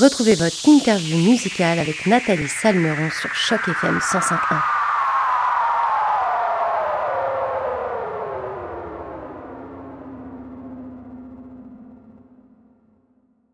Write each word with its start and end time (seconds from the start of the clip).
Retrouvez 0.00 0.34
votre 0.34 0.68
interview 0.68 1.16
musicale 1.18 1.78
avec 1.78 2.04
Nathalie 2.06 2.48
Salmeron 2.48 3.10
sur 3.10 3.32
Choc 3.32 3.60
FM 3.68 3.98
105.1. 3.98 4.60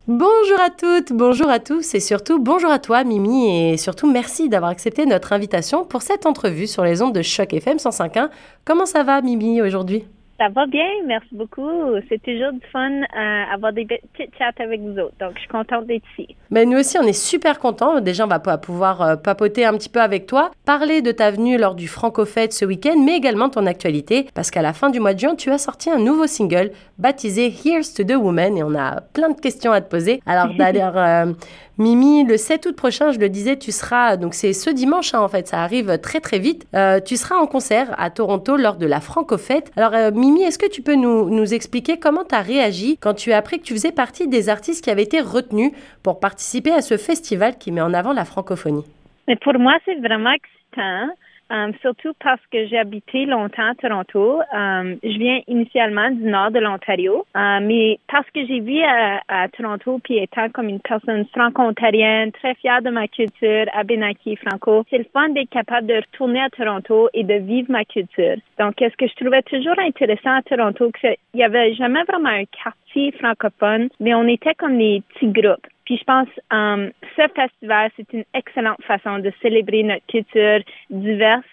Bonjour 0.08 0.60
à 0.60 0.70
toutes, 0.70 1.12
bonjour 1.12 1.50
à 1.50 1.58
tous 1.58 1.94
et 1.94 2.00
surtout 2.00 2.38
bonjour 2.38 2.70
à 2.70 2.78
toi 2.78 3.04
Mimi 3.04 3.72
et 3.72 3.76
surtout 3.76 4.10
merci 4.10 4.48
d'avoir 4.48 4.70
accepté 4.70 5.04
notre 5.04 5.34
invitation 5.34 5.84
pour 5.84 6.00
cette 6.00 6.24
entrevue 6.24 6.66
sur 6.66 6.84
les 6.84 7.02
ondes 7.02 7.14
de 7.14 7.20
Choc 7.20 7.52
FM 7.52 7.76
105.1. 7.76 8.30
Comment 8.64 8.86
ça 8.86 9.02
va 9.02 9.20
Mimi 9.20 9.60
aujourd'hui? 9.60 10.06
Ça 10.40 10.48
va 10.48 10.64
bien, 10.66 10.88
merci 11.06 11.28
beaucoup. 11.32 11.68
C'est 12.08 12.22
toujours 12.22 12.52
du 12.52 12.66
fun 12.72 12.90
euh, 12.90 13.52
avoir 13.52 13.74
des 13.74 13.84
petites 13.84 14.34
chats 14.38 14.52
avec 14.58 14.80
vous 14.80 14.98
autres. 14.98 15.14
Donc, 15.20 15.32
je 15.34 15.40
suis 15.40 15.48
contente 15.48 15.86
d'être 15.86 16.02
ici. 16.18 16.34
Mais 16.50 16.64
ben, 16.64 16.70
nous 16.70 16.78
aussi, 16.78 16.96
on 16.98 17.02
est 17.02 17.12
super 17.12 17.58
contents. 17.58 18.00
Déjà, 18.00 18.24
on 18.24 18.28
va 18.28 18.38
pouvoir 18.38 19.02
euh, 19.02 19.16
papoter 19.16 19.66
un 19.66 19.74
petit 19.74 19.90
peu 19.90 20.00
avec 20.00 20.24
toi, 20.24 20.50
parler 20.64 21.02
de 21.02 21.12
ta 21.12 21.30
venue 21.30 21.58
lors 21.58 21.74
du 21.74 21.88
Franco 21.88 22.24
Fête 22.24 22.54
ce 22.54 22.64
week-end, 22.64 22.96
mais 23.04 23.18
également 23.18 23.50
ton 23.50 23.66
actualité, 23.66 24.28
parce 24.32 24.50
qu'à 24.50 24.62
la 24.62 24.72
fin 24.72 24.88
du 24.88 24.98
mois 24.98 25.12
de 25.12 25.18
juin, 25.18 25.34
tu 25.34 25.50
as 25.50 25.58
sorti 25.58 25.90
un 25.90 25.98
nouveau 25.98 26.26
single 26.26 26.70
baptisé 26.96 27.52
Here's 27.52 27.92
to 27.92 28.02
the 28.02 28.16
Woman, 28.16 28.56
et 28.56 28.62
on 28.62 28.74
a 28.74 29.02
plein 29.12 29.28
de 29.28 29.38
questions 29.38 29.72
à 29.72 29.82
te 29.82 29.90
poser. 29.90 30.22
Alors, 30.24 30.54
d'ailleurs, 30.58 30.96
euh, 30.96 31.32
Mimi, 31.80 32.24
le 32.24 32.36
7 32.36 32.66
août 32.66 32.76
prochain, 32.76 33.10
je 33.10 33.18
le 33.18 33.30
disais, 33.30 33.56
tu 33.56 33.72
seras, 33.72 34.18
donc 34.18 34.34
c'est 34.34 34.52
ce 34.52 34.68
dimanche 34.68 35.14
hein, 35.14 35.20
en 35.20 35.28
fait, 35.28 35.48
ça 35.48 35.62
arrive 35.62 35.96
très 35.96 36.20
très 36.20 36.38
vite, 36.38 36.66
euh, 36.76 37.00
tu 37.00 37.16
seras 37.16 37.36
en 37.36 37.46
concert 37.46 37.94
à 37.96 38.10
Toronto 38.10 38.58
lors 38.58 38.76
de 38.76 38.84
la 38.84 39.00
Franco-Fête. 39.00 39.72
Alors 39.76 39.94
euh, 39.94 40.10
Est-ce 40.38 40.58
que 40.58 40.70
tu 40.70 40.82
peux 40.82 40.94
nous, 40.94 41.30
nous 41.30 41.54
expliquer 41.54 41.98
comment 41.98 42.24
tu 42.24 42.34
as 42.34 42.40
réagi 42.40 42.96
quand 43.00 43.14
tu 43.14 43.32
as 43.32 43.38
appris 43.38 43.58
que 43.58 43.64
tu 43.64 43.74
faisais 43.74 43.92
partie 43.92 44.28
des 44.28 44.48
artistes 44.48 44.84
qui 44.84 44.90
avaient 44.90 45.02
été 45.02 45.20
retenus 45.20 45.72
pour 46.02 46.20
participer 46.20 46.70
à 46.70 46.80
ce 46.80 46.96
festival 46.96 47.58
qui 47.58 47.72
met 47.72 47.80
en 47.80 47.94
avant 47.94 48.12
la 48.12 48.24
francophonie? 48.24 48.84
Mais 49.28 49.36
pour 49.36 49.54
moi, 49.58 49.74
c'est 49.84 49.96
vraiment 49.96 50.32
excitant. 50.32 51.08
Um, 51.50 51.72
surtout 51.82 52.12
parce 52.22 52.40
que 52.52 52.68
j'ai 52.68 52.78
habité 52.78 53.26
longtemps 53.26 53.70
à 53.70 53.74
Toronto. 53.74 54.40
Um, 54.52 54.98
je 55.02 55.18
viens 55.18 55.40
initialement 55.48 56.08
du 56.12 56.22
nord 56.22 56.52
de 56.52 56.60
l'Ontario, 56.60 57.26
um, 57.34 57.66
mais 57.66 57.98
parce 58.06 58.30
que 58.30 58.46
j'ai 58.46 58.60
vu 58.60 58.80
à, 58.82 59.48
Toronto, 59.48 60.00
puis 60.04 60.18
étant 60.18 60.48
comme 60.50 60.68
une 60.68 60.78
personne 60.78 61.26
franco-ontarienne, 61.34 62.30
très 62.30 62.54
fière 62.54 62.82
de 62.82 62.90
ma 62.90 63.08
culture, 63.08 63.66
Abenaki, 63.74 64.36
franco, 64.36 64.84
c'est 64.90 64.98
le 64.98 65.06
fun 65.12 65.30
d'être 65.30 65.50
capable 65.50 65.88
de 65.88 65.94
retourner 65.94 66.40
à 66.40 66.50
Toronto 66.50 67.08
et 67.14 67.24
de 67.24 67.34
vivre 67.34 67.70
ma 67.72 67.84
culture. 67.84 68.36
Donc, 68.60 68.74
ce 68.78 68.96
que 68.96 69.08
je 69.08 69.14
trouvais 69.16 69.42
toujours 69.42 69.78
intéressant 69.78 70.36
à 70.36 70.42
Toronto, 70.42 70.92
qu'il 70.92 71.16
y 71.34 71.42
avait 71.42 71.74
jamais 71.74 72.04
vraiment 72.04 72.28
un 72.28 72.44
quartier 72.44 72.89
francophone, 73.18 73.88
mais 74.00 74.14
on 74.14 74.26
était 74.26 74.54
comme 74.54 74.78
des 74.78 75.02
petits 75.14 75.28
groupes. 75.28 75.66
Puis 75.84 75.98
je 75.98 76.04
pense 76.04 76.28
um, 76.50 76.90
ce 77.16 77.22
festival, 77.34 77.90
c'est 77.96 78.12
une 78.12 78.24
excellente 78.34 78.82
façon 78.84 79.18
de 79.18 79.32
célébrer 79.42 79.82
notre 79.82 80.06
culture 80.06 80.60
diverse 80.90 81.44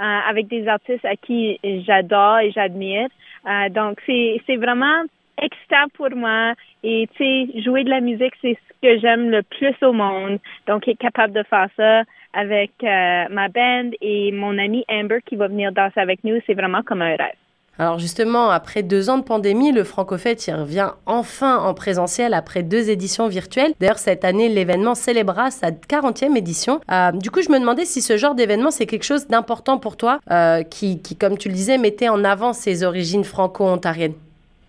euh, 0.00 0.18
avec 0.28 0.48
des 0.48 0.66
artistes 0.66 1.04
à 1.04 1.16
qui 1.16 1.60
j'adore 1.86 2.38
et 2.38 2.50
j'admire. 2.50 3.08
Euh, 3.46 3.68
donc 3.68 4.00
c'est 4.06 4.40
c'est 4.46 4.56
vraiment 4.56 5.04
excitant 5.40 5.88
pour 5.94 6.10
moi 6.10 6.54
et 6.82 7.08
tu 7.16 7.24
sais 7.24 7.62
jouer 7.62 7.84
de 7.84 7.90
la 7.90 8.00
musique 8.00 8.34
c'est 8.40 8.56
ce 8.56 8.72
que 8.82 8.98
j'aime 9.00 9.30
le 9.30 9.42
plus 9.42 9.76
au 9.82 9.92
monde. 9.92 10.38
Donc 10.66 10.88
être 10.88 10.98
capable 10.98 11.32
de 11.32 11.42
faire 11.44 11.68
ça 11.76 12.02
avec 12.32 12.72
euh, 12.82 13.24
ma 13.30 13.48
band 13.48 13.90
et 14.00 14.32
mon 14.32 14.58
ami 14.58 14.84
Amber 14.88 15.18
qui 15.24 15.36
va 15.36 15.46
venir 15.48 15.70
danser 15.70 16.00
avec 16.00 16.24
nous, 16.24 16.40
c'est 16.46 16.54
vraiment 16.54 16.82
comme 16.82 17.02
un 17.02 17.16
rêve. 17.16 17.43
Alors 17.78 17.98
justement, 17.98 18.50
après 18.50 18.82
deux 18.82 19.10
ans 19.10 19.18
de 19.18 19.24
pandémie, 19.24 19.72
le 19.72 19.82
Francofête 19.82 20.46
y 20.46 20.52
revient 20.52 20.90
enfin 21.06 21.58
en 21.58 21.74
présentiel 21.74 22.32
après 22.32 22.62
deux 22.62 22.88
éditions 22.88 23.26
virtuelles. 23.26 23.74
D'ailleurs, 23.80 23.98
cette 23.98 24.24
année, 24.24 24.48
l'événement 24.48 24.94
célébrera 24.94 25.50
sa 25.50 25.70
40e 25.70 26.36
édition. 26.36 26.80
Euh, 26.90 27.10
du 27.12 27.30
coup, 27.30 27.42
je 27.42 27.50
me 27.50 27.58
demandais 27.58 27.84
si 27.84 28.00
ce 28.00 28.16
genre 28.16 28.34
d'événement, 28.34 28.70
c'est 28.70 28.86
quelque 28.86 29.04
chose 29.04 29.26
d'important 29.26 29.78
pour 29.78 29.96
toi, 29.96 30.20
euh, 30.30 30.62
qui, 30.62 31.00
qui, 31.00 31.16
comme 31.16 31.36
tu 31.36 31.48
le 31.48 31.54
disais, 31.54 31.78
mettait 31.78 32.08
en 32.08 32.22
avant 32.22 32.52
ses 32.52 32.84
origines 32.84 33.24
franco-ontariennes. 33.24 34.14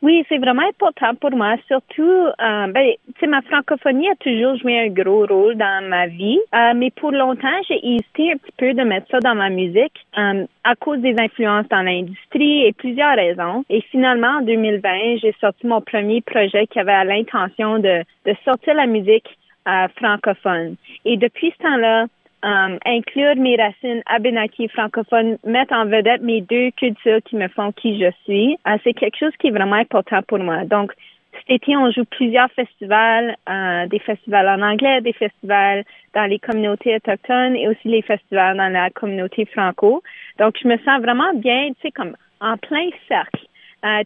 Oui, 0.01 0.23
c'est 0.29 0.37
vraiment 0.37 0.67
important 0.67 1.15
pour 1.15 1.31
moi. 1.31 1.55
Surtout, 1.67 2.03
euh, 2.03 2.67
ben, 2.67 2.93
ma 3.27 3.41
francophonie 3.41 4.07
a 4.09 4.15
toujours 4.15 4.55
joué 4.57 4.79
un 4.79 4.89
gros 4.89 5.25
rôle 5.25 5.55
dans 5.55 5.89
ma 5.89 6.07
vie, 6.07 6.39
euh, 6.53 6.73
mais 6.75 6.91
pour 6.91 7.11
longtemps, 7.11 7.61
j'ai 7.67 7.79
hésité 7.83 8.33
un 8.33 8.37
petit 8.37 8.51
peu 8.57 8.73
de 8.73 8.83
mettre 8.83 9.07
ça 9.09 9.19
dans 9.19 9.35
ma 9.35 9.49
musique 9.49 10.05
euh, 10.17 10.45
à 10.63 10.75
cause 10.75 10.99
des 10.99 11.15
influences 11.19 11.67
dans 11.69 11.81
l'industrie 11.81 12.65
et 12.65 12.73
plusieurs 12.73 13.15
raisons. 13.15 13.63
Et 13.69 13.81
finalement, 13.89 14.39
en 14.39 14.41
2020, 14.41 15.17
j'ai 15.21 15.33
sorti 15.41 15.65
mon 15.65 15.81
premier 15.81 16.21
projet 16.21 16.67
qui 16.67 16.79
avait 16.79 17.05
l'intention 17.05 17.79
de, 17.79 18.03
de 18.25 18.35
sortir 18.43 18.75
la 18.75 18.85
musique 18.85 19.27
euh, 19.67 19.87
francophone. 19.95 20.75
Et 21.05 21.17
depuis 21.17 21.51
ce 21.57 21.63
temps-là, 21.63 22.05
um, 22.45 22.77
inclure 22.85 23.35
mes 23.35 23.57
racines 23.57 24.03
abénaki 24.05 24.67
francophones, 24.69 25.37
mettre 25.43 25.73
en 25.73 25.85
vedette 25.85 26.21
mes 26.21 26.41
deux 26.41 26.71
cultures 26.71 27.21
qui 27.25 27.35
me 27.35 27.47
font 27.49 27.71
qui 27.71 27.99
je 27.99 28.11
suis, 28.23 28.53
uh, 28.67 28.77
c'est 28.83 28.93
quelque 28.93 29.17
chose 29.17 29.33
qui 29.39 29.47
est 29.47 29.51
vraiment 29.51 29.75
important 29.75 30.21
pour 30.27 30.39
moi. 30.39 30.63
Donc, 30.63 30.93
cet 31.33 31.49
été, 31.49 31.75
on 31.75 31.91
joue 31.91 32.05
plusieurs 32.05 32.49
festivals, 32.51 33.35
uh, 33.49 33.89
des 33.89 33.99
festivals 33.99 34.47
en 34.47 34.61
anglais, 34.61 35.01
des 35.01 35.13
festivals 35.13 35.83
dans 36.13 36.25
les 36.25 36.39
communautés 36.39 36.95
autochtones 36.95 37.55
et 37.55 37.67
aussi 37.67 37.87
les 37.87 38.03
festivals 38.03 38.55
dans 38.55 38.69
la 38.69 38.89
communauté 38.91 39.45
franco. 39.45 40.03
Donc, 40.39 40.55
je 40.61 40.67
me 40.67 40.77
sens 40.77 41.01
vraiment 41.01 41.33
bien, 41.33 41.69
tu 41.69 41.81
sais, 41.81 41.91
comme 41.91 42.15
en 42.39 42.57
plein 42.57 42.89
cercle. 43.07 43.45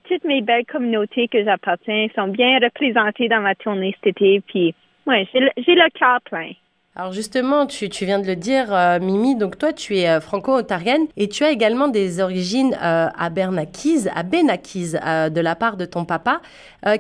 Toutes 0.09 0.25
mes 0.25 0.41
belles 0.41 0.66
communautés 0.66 1.29
que 1.29 1.41
j'appartiens 1.41 2.07
sont 2.13 2.27
bien 2.27 2.59
représentées 2.59 3.29
dans 3.29 3.39
ma 3.39 3.56
tournée 3.56 3.95
cet 4.03 4.17
été. 4.17 4.41
Puis, 4.45 4.75
ouais, 5.07 5.25
j'ai 5.31 5.39
le 5.75 5.89
cœur 5.97 6.19
plein. 6.25 6.51
Alors 7.00 7.14
justement, 7.14 7.66
tu, 7.66 7.88
viens 8.02 8.20
de 8.20 8.28
le 8.28 8.36
dire, 8.36 8.74
euh, 8.74 9.00
Mimi, 9.00 9.38
donc 9.38 9.58
toi 9.58 9.72
tu 9.72 9.98
es 9.98 10.10
euh, 10.10 10.20
franco-ontarienne 10.20 11.08
et 11.16 11.30
tu 11.30 11.46
as 11.46 11.50
également 11.50 11.88
des 11.88 12.20
origines 12.20 12.74
euh, 12.74 13.08
à 13.08 13.28
à 13.28 13.30
Benakise, 13.30 15.00
de 15.00 15.40
la 15.40 15.56
part 15.56 15.78
de 15.78 15.86
ton 15.86 16.04
papa. 16.04 16.42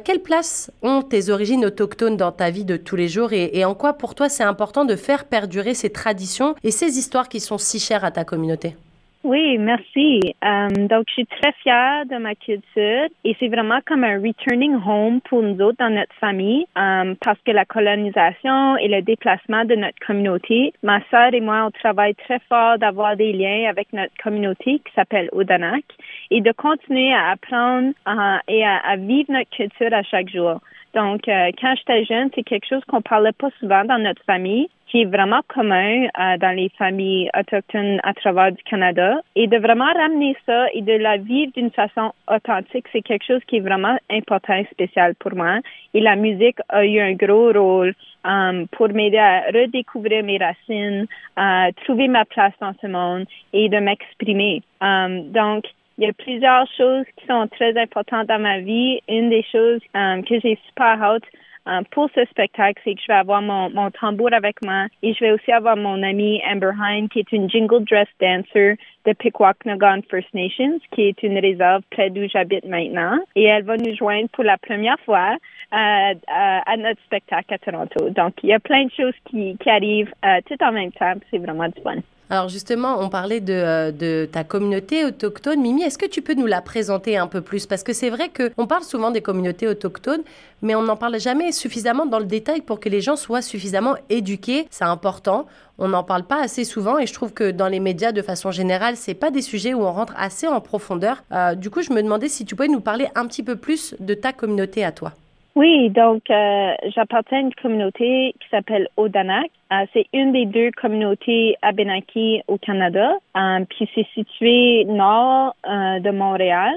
quelle 0.05 0.21
place 0.21 0.71
ont 0.83 1.01
tes 1.01 1.29
origines 1.29 1.65
autochtones 1.65 2.15
dans 2.15 2.31
ta 2.31 2.49
vie 2.49 2.63
de 2.63 2.77
tous 2.77 2.95
les 2.95 3.09
jours 3.09 3.33
et 3.33 3.65
en 3.65 3.75
quoi 3.75 3.91
pour 3.91 4.15
toi 4.15 4.29
c'est 4.29 4.43
important 4.43 4.85
de 4.85 4.95
faire 4.95 5.25
perdurer 5.25 5.73
ces 5.73 5.89
traditions 5.89 6.55
et 6.63 6.71
ces 6.71 6.97
histoires 6.97 7.27
qui 7.27 7.41
sont 7.41 7.57
si 7.57 7.77
chères 7.77 8.05
à 8.05 8.11
ta 8.11 8.23
communauté? 8.23 8.77
Oui, 9.25 9.57
merci. 9.57 10.21
Um, 10.41 10.87
donc, 10.87 11.03
je 11.09 11.13
suis 11.13 11.25
très 11.25 11.51
fière 11.61 12.05
de 12.05 12.15
ma 12.15 12.35
culture 12.35 13.07
et 13.25 13.35
c'est 13.37 13.49
vraiment 13.49 13.79
comme 13.85 14.05
un 14.05 14.17
returning 14.21 14.75
home 14.75 15.19
pour 15.21 15.43
nous 15.43 15.59
autres 15.61 15.77
dans 15.77 15.89
notre 15.89 16.13
famille 16.21 16.65
um, 16.77 17.17
parce 17.17 17.37
que 17.45 17.51
la 17.51 17.65
colonisation 17.65 18.77
et 18.77 18.87
le 18.87 19.01
déplacement 19.01 19.65
de 19.65 19.75
notre 19.75 19.99
communauté, 20.07 20.71
ma 20.83 21.01
sœur 21.11 21.33
et 21.33 21.41
moi, 21.41 21.65
on 21.67 21.71
travaille 21.71 22.15
très 22.15 22.39
fort 22.47 22.77
d'avoir 22.77 23.17
des 23.17 23.33
liens 23.33 23.69
avec 23.69 23.91
notre 23.91 24.13
communauté 24.23 24.79
qui 24.79 24.93
s'appelle 24.95 25.27
Odanak 25.33 25.83
et 26.31 26.39
de 26.39 26.53
continuer 26.53 27.13
à 27.13 27.31
apprendre 27.31 27.89
uh, 28.07 28.39
et 28.47 28.63
à, 28.63 28.77
à, 28.77 28.95
vivre 28.95 29.33
notre 29.33 29.49
culture 29.49 29.93
à 29.93 30.03
chaque 30.03 30.29
jour. 30.29 30.61
Donc, 30.93 31.27
euh, 31.27 31.51
quand 31.61 31.75
j'étais 31.75 32.05
jeune, 32.05 32.29
c'est 32.33 32.43
quelque 32.43 32.67
chose 32.67 32.83
qu'on 32.87 33.01
parlait 33.01 33.33
pas 33.33 33.49
souvent 33.59 33.83
dans 33.83 33.99
notre 33.99 34.23
famille 34.23 34.69
qui 34.89 35.01
est 35.01 35.05
vraiment 35.05 35.41
commun 35.47 36.05
euh, 36.05 36.37
dans 36.37 36.55
les 36.55 36.69
familles 36.77 37.29
autochtones 37.37 37.99
à 38.03 38.13
travers 38.13 38.51
du 38.51 38.61
Canada. 38.63 39.21
Et 39.35 39.47
de 39.47 39.57
vraiment 39.57 39.91
ramener 39.93 40.35
ça 40.45 40.67
et 40.73 40.81
de 40.81 40.93
la 40.93 41.17
vivre 41.17 41.51
d'une 41.55 41.71
façon 41.71 42.11
authentique, 42.27 42.87
c'est 42.91 43.01
quelque 43.01 43.25
chose 43.25 43.41
qui 43.47 43.57
est 43.57 43.61
vraiment 43.61 43.97
important 44.09 44.55
et 44.55 44.67
spécial 44.71 45.15
pour 45.15 45.35
moi. 45.35 45.59
Et 45.93 46.01
la 46.01 46.15
musique 46.15 46.57
a 46.69 46.85
eu 46.85 46.99
un 46.99 47.13
gros 47.13 47.51
rôle 47.53 47.93
um, 48.25 48.67
pour 48.69 48.89
m'aider 48.89 49.17
à 49.17 49.43
redécouvrir 49.53 50.23
mes 50.23 50.37
racines, 50.37 51.05
à 51.35 51.69
trouver 51.85 52.07
ma 52.07 52.25
place 52.25 52.53
dans 52.59 52.73
ce 52.81 52.87
monde 52.87 53.25
et 53.53 53.69
de 53.69 53.77
m'exprimer. 53.77 54.63
Um, 54.81 55.31
donc, 55.31 55.65
il 55.97 56.05
y 56.05 56.09
a 56.09 56.13
plusieurs 56.13 56.65
choses 56.77 57.05
qui 57.17 57.27
sont 57.27 57.47
très 57.47 57.77
importantes 57.77 58.27
dans 58.27 58.39
ma 58.39 58.59
vie. 58.59 59.01
Une 59.07 59.29
des 59.29 59.45
choses 59.51 59.81
um, 59.93 60.23
que 60.23 60.39
j'ai 60.39 60.57
super 60.67 61.01
hâte 61.03 61.23
euh, 61.23 61.48
pour 61.91 62.09
ce 62.15 62.25
spectacle, 62.25 62.81
c'est 62.83 62.95
que 62.95 63.01
je 63.01 63.07
vais 63.07 63.19
avoir 63.19 63.41
mon, 63.41 63.69
mon 63.69 63.91
tambour 63.91 64.33
avec 64.33 64.63
moi 64.63 64.87
et 65.03 65.13
je 65.13 65.19
vais 65.19 65.31
aussi 65.31 65.51
avoir 65.51 65.77
mon 65.77 66.01
amie 66.03 66.41
Amber 66.49 66.71
Hine, 66.79 67.09
qui 67.09 67.19
est 67.19 67.31
une 67.31 67.49
jingle 67.49 67.83
dress 67.83 68.07
dancer 68.19 68.77
de 69.05 69.13
Pikwaknagan 69.13 70.01
First 70.09 70.33
Nations, 70.33 70.79
qui 70.91 71.03
est 71.03 71.23
une 71.23 71.37
réserve 71.37 71.83
près 71.91 72.09
d'où 72.09 72.27
j'habite 72.27 72.65
maintenant. 72.65 73.19
Et 73.35 73.43
elle 73.43 73.63
va 73.63 73.77
nous 73.77 73.95
joindre 73.95 74.29
pour 74.29 74.43
la 74.43 74.57
première 74.57 74.99
fois 75.01 75.37
euh, 75.73 75.75
euh, 75.75 76.13
à 76.27 76.77
notre 76.77 77.01
spectacle 77.03 77.53
à 77.53 77.57
Toronto. 77.57 78.09
Donc, 78.09 78.33
il 78.43 78.49
y 78.49 78.53
a 78.53 78.59
plein 78.59 78.85
de 78.85 78.91
choses 78.91 79.15
qui, 79.25 79.57
qui 79.57 79.69
arrivent 79.69 80.13
tout 80.47 80.63
en 80.63 80.71
même 80.71 80.91
temps. 80.91 81.13
C'est 81.29 81.37
vraiment 81.37 81.67
du 81.67 81.81
fun. 81.81 82.01
Alors 82.31 82.47
justement, 82.47 82.97
on 82.99 83.09
parlait 83.09 83.39
de, 83.39 83.89
de 83.89 84.29
ta 84.31 84.43
communauté 84.43 85.03
autochtone. 85.03 85.61
Mimi, 85.61 85.81
est-ce 85.81 85.97
que 85.97 86.05
tu 86.05 86.21
peux 86.21 86.35
nous 86.35 86.45
la 86.45 86.61
présenter 86.61 87.17
un 87.17 87.25
peu 87.25 87.41
plus? 87.41 87.65
Parce 87.65 87.81
que 87.81 87.91
c'est 87.91 88.11
vrai 88.11 88.29
qu'on 88.29 88.67
parle 88.67 88.83
souvent 88.83 89.09
des 89.09 89.21
communautés 89.21 89.67
autochtones, 89.67 90.21
mais 90.61 90.75
on 90.75 90.83
n'en 90.83 90.95
parle 90.95 91.19
jamais 91.19 91.51
suffisamment 91.51 92.05
dans 92.05 92.19
le 92.19 92.25
détail 92.25 92.61
pour 92.61 92.79
que 92.79 92.87
les 92.87 93.01
gens 93.01 93.15
soient 93.15 93.41
suffisamment 93.41 93.95
éduqués. 94.09 94.67
C'est 94.69 94.83
important. 94.83 95.47
On 95.79 95.87
n'en 95.87 96.03
parle 96.03 96.23
pas 96.23 96.39
assez 96.39 96.65
souvent 96.65 96.99
et 96.99 97.07
je 97.07 97.13
trouve 97.13 97.33
que 97.33 97.49
dans 97.49 97.67
les 97.67 97.79
médias, 97.79 98.11
de 98.11 98.21
façon 98.21 98.51
générale, 98.51 98.95
c'est 98.95 99.15
pas 99.15 99.31
des 99.31 99.41
sujets 99.41 99.73
où 99.73 99.81
on 99.81 99.91
rentre 99.91 100.13
assez 100.15 100.47
en 100.47 100.61
profondeur. 100.61 101.23
Euh, 101.31 101.55
du 101.55 101.71
coup, 101.71 101.81
je 101.81 101.91
me 101.91 102.03
demandais 102.03 102.29
si 102.29 102.45
tu 102.45 102.55
pouvais 102.55 102.67
nous 102.67 102.81
parler 102.81 103.07
un 103.15 103.25
petit 103.25 103.41
peu 103.41 103.55
plus 103.55 103.95
de 103.99 104.13
ta 104.13 104.33
communauté 104.33 104.85
à 104.85 104.91
toi. 104.91 105.13
Oui, 105.55 105.89
donc 105.89 106.29
euh, 106.29 106.73
j'appartiens 106.95 107.39
à 107.39 107.41
une 107.41 107.55
communauté 107.55 108.33
qui 108.39 108.47
s'appelle 108.49 108.87
Odanak. 108.97 109.49
Euh, 109.71 109.85
c'est 109.93 110.05
une 110.13 110.31
des 110.31 110.45
deux 110.45 110.71
communautés 110.71 111.55
Abenaki 111.61 112.41
au 112.47 112.57
Canada. 112.57 113.13
Euh, 113.35 113.65
puis 113.69 113.89
c'est 113.93 114.07
situé 114.13 114.85
nord 114.85 115.55
euh, 115.67 115.99
de 115.99 116.11
Montréal. 116.11 116.73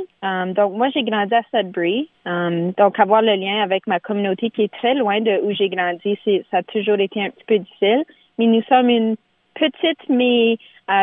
donc 0.55 0.75
moi 0.75 0.89
j'ai 0.91 1.03
grandi 1.03 1.35
à 1.35 1.43
Sudbury. 1.51 2.09
donc 2.27 2.99
avoir 2.99 3.23
le 3.23 3.35
lien 3.35 3.63
avec 3.63 3.87
ma 3.87 4.01
communauté 4.01 4.51
qui 4.51 4.63
est 4.63 4.73
très 4.73 4.95
loin 4.95 5.21
de 5.21 5.41
où 5.43 5.53
j'ai 5.53 5.69
grandi, 5.69 6.19
c'est 6.25 6.45
ça 6.51 6.59
a 6.59 6.63
toujours 6.63 6.99
été 6.99 7.23
un 7.23 7.31
petit 7.31 7.45
peu 7.47 7.59
difficile. 7.59 8.05
Mais 8.39 8.47
nous 8.47 8.63
sommes 8.63 8.89
une 8.89 9.17
petite 9.55 10.09
mais 10.09 10.59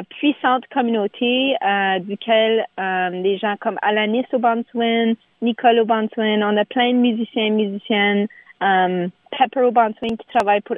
puissante 0.09 0.63
communauté 0.73 1.55
duquel 2.01 2.65
des 2.77 3.37
gens 3.37 3.55
comme 3.59 3.79
Alanis 3.81 4.25
Obanswin, 4.33 5.15
Nicole 5.41 5.79
Obanswin, 5.79 6.43
on 6.43 6.57
a 6.57 6.65
plein 6.65 6.91
de 6.91 6.97
musiciens 6.97 7.45
et 7.45 7.49
musiciennes, 7.49 8.27
Pepper 8.59 9.61
Obanswin 9.61 10.17
qui 10.17 10.27
travaille 10.33 10.61
pour 10.61 10.75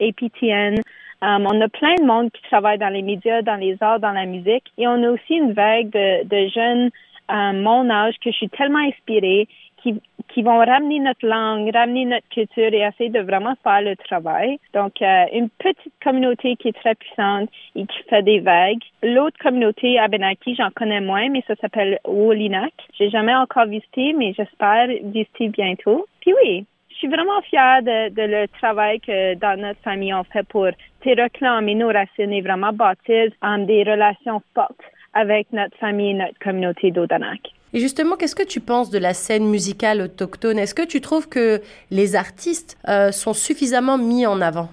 APTN. 0.00 0.80
Um, 1.22 1.46
on 1.46 1.60
a 1.60 1.68
plein 1.68 1.96
de 1.96 2.04
monde 2.04 2.30
qui 2.32 2.40
travaille 2.44 2.78
dans 2.78 2.88
les 2.88 3.02
médias, 3.02 3.42
dans 3.42 3.56
les 3.56 3.76
arts, 3.82 4.00
dans 4.00 4.12
la 4.12 4.24
musique. 4.24 4.64
Et 4.78 4.88
on 4.88 5.02
a 5.02 5.10
aussi 5.10 5.34
une 5.34 5.52
vague 5.52 5.90
de, 5.90 6.24
de 6.24 6.48
jeunes 6.48 6.90
mon 7.30 7.88
âge 7.90 8.14
que 8.24 8.30
je 8.30 8.36
suis 8.36 8.48
tellement 8.48 8.80
inspirée 8.80 9.48
qui, 9.82 10.00
qui 10.28 10.42
vont 10.42 10.58
ramener 10.58 11.00
notre 11.00 11.26
langue, 11.26 11.70
ramener 11.74 12.04
notre 12.04 12.28
culture 12.28 12.72
et 12.72 12.80
essayer 12.80 13.10
de 13.10 13.20
vraiment 13.20 13.54
faire 13.62 13.82
le 13.82 13.96
travail. 13.96 14.58
Donc, 14.74 15.02
euh, 15.02 15.24
une 15.32 15.48
petite 15.48 15.92
communauté 16.02 16.56
qui 16.56 16.68
est 16.68 16.78
très 16.78 16.94
puissante 16.94 17.48
et 17.74 17.86
qui 17.86 17.98
fait 18.08 18.22
des 18.22 18.40
vagues. 18.40 18.82
L'autre 19.02 19.36
communauté 19.38 19.98
à 19.98 20.08
Benaki, 20.08 20.54
j'en 20.54 20.70
connais 20.70 21.00
moins, 21.00 21.28
mais 21.28 21.42
ça 21.46 21.54
s'appelle 21.56 21.98
Wolinak. 22.04 22.72
J'ai 22.98 23.10
jamais 23.10 23.34
encore 23.34 23.66
visité, 23.66 24.12
mais 24.12 24.32
j'espère 24.36 24.88
visiter 25.02 25.48
bientôt. 25.48 26.06
Puis 26.20 26.32
oui, 26.42 26.66
je 26.90 26.96
suis 26.96 27.08
vraiment 27.08 27.40
fière 27.42 27.82
de, 27.82 28.10
de, 28.10 28.22
le 28.22 28.48
travail 28.48 29.00
que 29.00 29.34
dans 29.34 29.58
notre 29.58 29.80
famille 29.80 30.12
on 30.12 30.24
fait 30.24 30.46
pour 30.46 30.68
réclamer 31.02 31.74
nos 31.74 31.88
racines 31.88 32.32
et 32.32 32.42
vraiment 32.42 32.72
bâtir 32.72 33.30
um, 33.42 33.64
des 33.64 33.84
relations 33.84 34.42
fortes 34.54 34.84
avec 35.14 35.50
notre 35.52 35.76
famille 35.78 36.10
et 36.10 36.14
notre 36.14 36.38
communauté 36.38 36.90
d'Odanak. 36.90 37.40
Et 37.72 37.78
justement, 37.78 38.16
qu'est-ce 38.16 38.34
que 38.34 38.46
tu 38.46 38.60
penses 38.60 38.90
de 38.90 38.98
la 38.98 39.14
scène 39.14 39.46
musicale 39.46 40.02
autochtone? 40.02 40.58
Est-ce 40.58 40.74
que 40.74 40.86
tu 40.86 41.00
trouves 41.00 41.28
que 41.28 41.60
les 41.90 42.16
artistes 42.16 42.76
euh, 42.88 43.12
sont 43.12 43.34
suffisamment 43.34 43.96
mis 43.96 44.26
en 44.26 44.40
avant? 44.40 44.68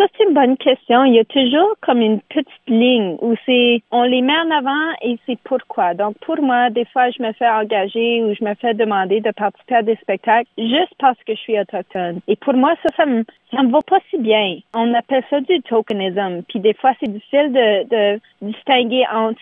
Ça, 0.00 0.06
c'est 0.16 0.24
une 0.24 0.32
bonne 0.32 0.56
question. 0.56 1.04
Il 1.04 1.14
y 1.14 1.18
a 1.18 1.24
toujours 1.26 1.74
comme 1.82 2.00
une 2.00 2.20
petite 2.20 2.48
ligne 2.68 3.18
où 3.20 3.34
c'est, 3.44 3.82
on 3.90 4.04
les 4.04 4.22
met 4.22 4.32
en 4.32 4.50
avant 4.50 4.92
et 5.02 5.18
c'est 5.26 5.38
pourquoi. 5.44 5.92
Donc, 5.92 6.16
pour 6.20 6.40
moi, 6.40 6.70
des 6.70 6.86
fois, 6.86 7.10
je 7.10 7.22
me 7.22 7.34
fais 7.34 7.48
engager 7.50 8.22
ou 8.22 8.32
je 8.32 8.42
me 8.42 8.54
fais 8.54 8.72
demander 8.72 9.20
de 9.20 9.30
participer 9.32 9.74
à 9.74 9.82
des 9.82 9.96
spectacles 9.96 10.48
juste 10.56 10.94
parce 10.98 11.18
que 11.26 11.34
je 11.34 11.40
suis 11.40 11.60
autochtone. 11.60 12.20
Et 12.28 12.36
pour 12.36 12.54
moi, 12.54 12.72
ça, 12.82 12.88
ça 12.96 13.04
me, 13.04 13.26
ça 13.50 13.62
me 13.62 13.70
va 13.70 13.80
pas 13.86 13.98
si 14.08 14.16
bien. 14.16 14.56
On 14.72 14.94
appelle 14.94 15.24
ça 15.28 15.40
du 15.40 15.60
tokenism. 15.62 16.44
Puis 16.48 16.60
des 16.60 16.72
fois, 16.72 16.92
c'est 16.98 17.12
difficile 17.12 17.52
de 17.52 18.20
distinguer 18.40 19.04
entre 19.12 19.40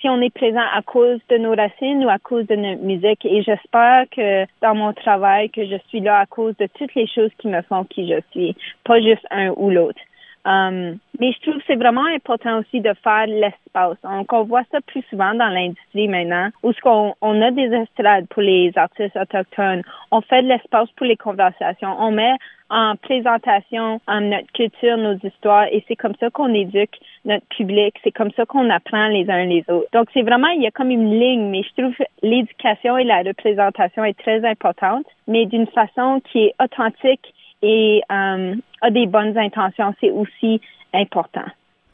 si 0.00 0.08
on 0.08 0.20
est 0.20 0.30
présent 0.30 0.64
à 0.74 0.82
cause 0.82 1.20
de 1.28 1.38
nos 1.38 1.54
racines 1.54 2.04
ou 2.04 2.08
à 2.08 2.18
cause 2.18 2.46
de 2.46 2.56
notre 2.56 2.82
musique. 2.82 3.24
Et 3.24 3.42
j'espère 3.42 4.04
que 4.10 4.44
dans 4.62 4.74
mon 4.74 4.92
travail, 4.92 5.50
que 5.50 5.64
je 5.64 5.76
suis 5.88 6.00
là 6.00 6.20
à 6.20 6.26
cause 6.26 6.56
de 6.58 6.68
toutes 6.78 6.94
les 6.94 7.06
choses 7.06 7.30
qui 7.38 7.48
me 7.48 7.62
font 7.62 7.84
qui 7.84 8.08
je 8.08 8.20
suis, 8.30 8.56
pas 8.84 9.00
juste 9.00 9.26
un 9.30 9.50
ou 9.56 9.70
l'autre. 9.70 10.00
Um, 10.46 10.98
mais 11.18 11.32
je 11.32 11.40
trouve 11.40 11.56
que 11.56 11.64
c'est 11.66 11.76
vraiment 11.76 12.04
important 12.04 12.60
aussi 12.60 12.80
de 12.80 12.92
faire 13.02 13.26
l'espace. 13.26 13.96
Donc, 14.04 14.32
on 14.32 14.44
voit 14.44 14.62
ça 14.70 14.80
plus 14.80 15.02
souvent 15.10 15.34
dans 15.34 15.48
l'industrie 15.48 16.06
maintenant, 16.06 16.50
où 16.62 16.72
ce 16.72 16.80
qu'on 16.80 17.14
on 17.20 17.42
a 17.42 17.50
des 17.50 17.72
estrades 17.74 18.28
pour 18.28 18.42
les 18.42 18.70
artistes 18.76 19.16
autochtones. 19.16 19.82
On 20.12 20.20
fait 20.20 20.42
de 20.42 20.48
l'espace 20.48 20.88
pour 20.96 21.06
les 21.06 21.16
conversations. 21.16 21.96
On 21.98 22.12
met 22.12 22.34
en 22.70 22.94
présentation 22.96 24.00
en 24.06 24.20
notre 24.20 24.52
culture, 24.52 24.96
nos 24.96 25.16
histoires, 25.22 25.66
et 25.72 25.84
c'est 25.88 25.96
comme 25.96 26.14
ça 26.20 26.30
qu'on 26.30 26.52
éduque 26.54 26.98
notre 27.24 27.46
public. 27.46 27.96
C'est 28.04 28.12
comme 28.12 28.30
ça 28.32 28.44
qu'on 28.44 28.70
apprend 28.70 29.08
les 29.08 29.28
uns 29.28 29.46
les 29.46 29.64
autres. 29.68 29.88
Donc, 29.92 30.08
c'est 30.14 30.22
vraiment, 30.22 30.48
il 30.48 30.62
y 30.62 30.66
a 30.66 30.70
comme 30.70 30.90
une 30.90 31.18
ligne, 31.18 31.48
mais 31.50 31.62
je 31.64 31.82
trouve 31.82 32.06
l'éducation 32.22 32.98
et 32.98 33.04
la 33.04 33.22
représentation 33.22 34.04
est 34.04 34.18
très 34.18 34.44
importante, 34.44 35.06
mais 35.26 35.46
d'une 35.46 35.66
façon 35.66 36.20
qui 36.30 36.44
est 36.44 36.54
authentique 36.62 37.34
et 37.62 38.02
euh, 38.10 38.54
a 38.82 38.90
des 38.90 39.06
bonnes 39.06 39.36
intentions, 39.36 39.94
c'est 40.00 40.10
aussi 40.10 40.60
important. 40.92 41.44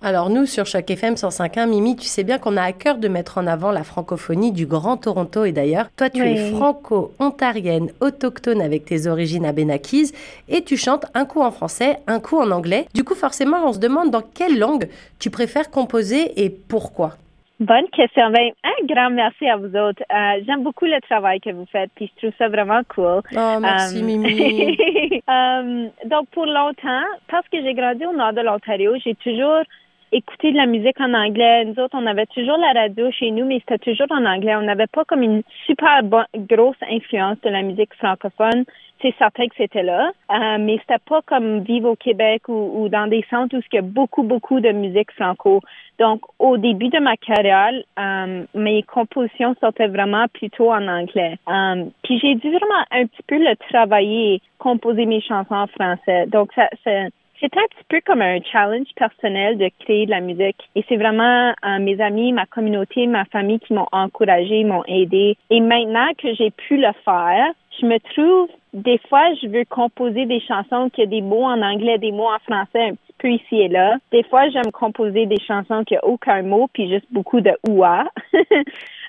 Alors 0.05 0.31
nous, 0.31 0.47
sur 0.47 0.67
Choc 0.67 0.91
FM 0.91 1.14
105.1, 1.14 1.69
Mimi, 1.69 1.94
tu 1.94 2.06
sais 2.06 2.25
bien 2.25 2.38
qu'on 2.38 2.56
a 2.56 2.62
à 2.62 2.73
cœur 2.73 2.99
de 2.99 3.06
mettre 3.06 3.38
en 3.38 3.47
avant 3.47 3.70
la 3.70 3.85
francophonie 3.85 4.50
du 4.50 4.67
Grand 4.67 4.97
Toronto. 4.97 5.44
Et 5.44 5.53
d'ailleurs, 5.53 5.91
toi, 5.97 6.11
tu 6.11 6.20
es 6.23 6.50
franco-ontarienne, 6.50 7.93
autochtone 8.00 8.61
avec 8.61 8.85
tes 8.85 9.06
origines 9.06 9.47
abénaquises, 9.47 10.12
et 10.49 10.64
tu 10.64 10.76
chantes 10.76 11.06
un 11.14 11.25
coup 11.25 11.41
en 11.41 11.53
français, 11.53 12.00
un 12.09 12.19
coup 12.19 12.37
en 12.38 12.50
anglais. 12.50 12.88
Du 12.94 13.05
coup, 13.05 13.14
forcément, 13.14 13.59
on 13.64 13.73
se 13.73 13.79
demande 13.79 14.11
dans 14.11 14.23
quelle 14.23 14.59
langue 14.59 14.88
tu 15.20 15.31
préfères 15.31 15.70
composer 15.70 16.43
et 16.43 16.50
pourquoi. 16.50 17.17
Bonne 17.62 17.88
question. 17.93 18.31
Ben, 18.31 18.50
un 18.64 18.87
grand 18.87 19.11
merci 19.11 19.47
à 19.47 19.56
vous 19.56 19.76
autres. 19.76 20.03
Euh, 20.12 20.43
j'aime 20.44 20.64
beaucoup 20.64 20.87
le 20.87 21.00
travail 21.03 21.38
que 21.38 21.50
vous 21.50 21.67
faites, 21.70 21.93
puis 21.94 22.11
je 22.12 22.26
trouve 22.26 22.37
ça 22.37 22.49
vraiment 22.49 22.81
cool. 22.88 23.23
Oh, 23.37 23.59
merci, 23.61 23.99
euh, 23.99 24.05
Mimi. 24.05 24.79
Euh, 25.31 25.87
donc, 26.06 26.29
pour 26.31 26.44
longtemps, 26.47 27.05
parce 27.29 27.47
que 27.49 27.62
j'ai 27.62 27.75
grandi 27.75 28.05
au 28.05 28.12
nord 28.12 28.32
de 28.32 28.41
l'Ontario, 28.41 28.93
j'ai 29.03 29.14
toujours 29.14 29.62
écouté 30.11 30.50
de 30.50 30.56
la 30.56 30.67
musique 30.67 31.00
en 31.00 31.14
anglais. 31.14 31.64
Nous 31.64 31.79
autres, 31.79 31.97
on 31.97 32.06
avait 32.06 32.26
toujours 32.26 32.59
la 32.59 32.79
radio 32.79 33.11
chez 33.12 33.31
nous, 33.31 33.47
mais 33.47 33.61
c'était 33.61 33.79
toujours 33.79 34.11
en 34.11 34.25
anglais. 34.26 34.56
On 34.56 34.62
n'avait 34.62 34.88
pas 34.88 35.05
comme 35.05 35.23
une 35.23 35.43
super 35.64 36.03
grosse 36.35 36.76
influence 36.91 37.41
de 37.43 37.50
la 37.50 37.62
musique 37.62 37.94
francophone 37.94 38.64
c'est 39.02 39.14
certain 39.19 39.46
que 39.49 39.54
c'était 39.56 39.82
là, 39.82 40.12
euh, 40.31 40.56
mais 40.58 40.78
c'était 40.78 41.02
pas 41.06 41.20
comme 41.22 41.60
vivre 41.60 41.90
au 41.90 41.96
Québec 41.96 42.49
ou, 42.49 42.88
dans 42.88 43.08
des 43.08 43.25
centres 43.28 43.56
où 43.56 43.60
il 43.60 43.75
y 43.75 43.78
a 43.78 43.82
beaucoup, 43.82 44.22
beaucoup 44.22 44.60
de 44.60 44.70
musique 44.70 45.12
franco. 45.12 45.60
Donc, 45.99 46.22
au 46.38 46.56
début 46.56 46.88
de 46.88 46.99
ma 46.99 47.16
carrière, 47.16 47.72
euh, 47.99 48.44
mes 48.54 48.82
compositions 48.84 49.54
sortaient 49.60 49.88
vraiment 49.88 50.26
plutôt 50.32 50.72
en 50.72 50.87
anglais. 50.88 51.37
Euh, 51.49 51.84
puis 52.02 52.19
j'ai 52.20 52.37
dû 52.37 52.49
vraiment 52.49 52.84
un 52.90 53.06
petit 53.06 53.22
peu 53.26 53.38
le 53.38 53.54
travailler, 53.69 54.40
composer 54.58 55.04
mes 55.04 55.20
chansons 55.20 55.54
en 55.54 55.66
français. 55.66 56.26
Donc, 56.26 56.52
ça, 56.54 56.69
c'est 56.84 57.08
c'était 57.43 57.58
un 57.58 57.66
petit 57.75 57.84
peu 57.88 58.00
comme 58.06 58.22
un 58.22 58.38
challenge 58.40 58.87
personnel 58.94 59.58
de 59.58 59.69
créer 59.81 60.06
de 60.06 60.12
la 60.12 60.20
musique. 60.20 60.58
Et 60.76 60.84
c'est 60.88 60.96
vraiment 60.96 61.52
euh, 61.66 61.78
mes 61.81 62.00
amis, 62.00 62.32
ma 62.32 62.46
communauté, 62.46 63.08
ma 63.08 63.25
famille 63.25 63.58
qui 63.58 63.75
m'ont 63.75 63.88
encouragé, 63.90 64.62
m'ont 64.62 64.84
aidé. 64.87 65.37
Et 65.50 65.60
maintenant 65.60 66.08
que 66.16 66.32
j'ai 66.34 66.52
pu 66.52 66.76
le 66.76 66.93
faire, 67.04 67.49
je 67.81 67.87
me 67.87 67.99
trouve, 67.99 68.49
des 68.73 68.99
fois, 69.09 69.35
je 69.41 69.49
veux 69.49 69.64
composer 69.64 70.26
des 70.26 70.41
chansons 70.41 70.91
qui 70.91 71.02
ont 71.02 71.07
des 71.07 71.23
mots 71.23 71.45
en 71.45 71.61
anglais, 71.62 71.99
des 71.99 72.12
mots 72.12 72.29
en 72.29 72.38
français, 72.41 72.91
un 72.91 72.95
petit 72.95 73.14
peu 73.19 73.29
ici 73.31 73.57
et 73.61 73.69
là. 73.69 73.97
Des 74.11 74.23
fois, 74.25 74.49
j'aime 74.50 74.71
composer 74.73 75.26
des 75.26 75.41
chansons 75.41 75.85
qui 75.85 75.95
n'ont 75.95 76.00
aucun 76.12 76.43
mot, 76.43 76.69
puis 76.73 76.91
juste 76.91 77.07
beaucoup 77.11 77.41
de 77.41 77.52
oua. 77.69 78.05